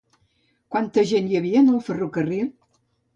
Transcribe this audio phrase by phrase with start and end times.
[0.75, 2.49] Quanta gent hi havia en el ferrocarril?